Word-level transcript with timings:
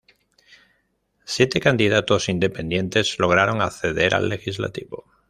Siete 1.25 1.59
candidatos 1.59 2.27
independientes 2.27 3.19
lograron 3.19 3.61
acceder 3.61 4.15
al 4.15 4.29
legislativo. 4.29 5.03